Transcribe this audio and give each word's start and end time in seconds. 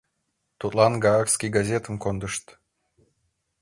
Тудлан 0.59 0.93
гаагский 1.03 1.51
газетым 1.57 1.95
кондышт. 2.03 2.45